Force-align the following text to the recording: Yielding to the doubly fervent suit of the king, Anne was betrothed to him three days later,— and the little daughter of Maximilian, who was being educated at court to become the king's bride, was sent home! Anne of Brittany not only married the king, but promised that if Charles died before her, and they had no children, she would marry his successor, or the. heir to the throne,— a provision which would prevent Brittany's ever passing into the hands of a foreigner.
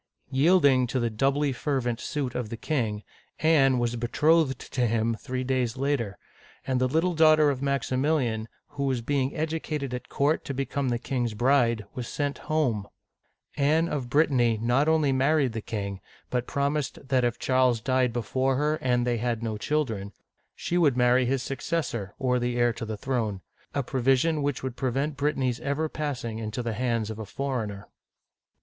Yielding 0.31 0.87
to 0.87 0.99
the 0.99 1.11
doubly 1.11 1.53
fervent 1.53 1.99
suit 1.99 2.33
of 2.33 2.49
the 2.49 2.57
king, 2.57 3.03
Anne 3.41 3.77
was 3.77 3.95
betrothed 3.95 4.57
to 4.57 4.87
him 4.87 5.13
three 5.13 5.43
days 5.43 5.77
later,— 5.77 6.17
and 6.65 6.81
the 6.81 6.87
little 6.87 7.13
daughter 7.13 7.51
of 7.51 7.61
Maximilian, 7.61 8.47
who 8.69 8.85
was 8.85 9.03
being 9.03 9.35
educated 9.35 9.93
at 9.93 10.09
court 10.09 10.43
to 10.45 10.55
become 10.55 10.89
the 10.89 10.97
king's 10.97 11.35
bride, 11.35 11.85
was 11.93 12.07
sent 12.07 12.39
home! 12.49 12.87
Anne 13.57 13.87
of 13.87 14.09
Brittany 14.09 14.57
not 14.59 14.87
only 14.87 15.11
married 15.11 15.53
the 15.53 15.61
king, 15.61 16.01
but 16.31 16.47
promised 16.47 16.97
that 17.09 17.23
if 17.23 17.37
Charles 17.37 17.79
died 17.79 18.11
before 18.11 18.55
her, 18.55 18.77
and 18.81 19.05
they 19.05 19.17
had 19.17 19.43
no 19.43 19.55
children, 19.55 20.13
she 20.55 20.79
would 20.79 20.97
marry 20.97 21.27
his 21.27 21.43
successor, 21.43 22.15
or 22.17 22.39
the. 22.39 22.57
heir 22.57 22.73
to 22.73 22.85
the 22.85 22.97
throne,— 22.97 23.39
a 23.75 23.83
provision 23.83 24.41
which 24.41 24.63
would 24.63 24.75
prevent 24.75 25.15
Brittany's 25.15 25.59
ever 25.59 25.87
passing 25.87 26.39
into 26.39 26.63
the 26.63 26.73
hands 26.73 27.11
of 27.11 27.19
a 27.19 27.23
foreigner. 27.27 27.87